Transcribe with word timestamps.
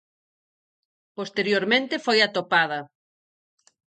Posteriormente 1.17 1.95
foi 2.05 2.17
atopada. 2.21 2.79